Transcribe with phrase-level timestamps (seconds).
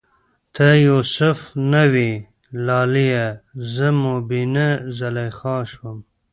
[0.55, 1.39] ته یو سف
[1.71, 2.11] نه وی
[2.65, 3.25] لالیه،
[3.73, 5.97] زه میینه زلیخا شوم